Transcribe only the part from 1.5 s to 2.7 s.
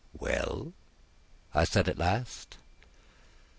I said at last.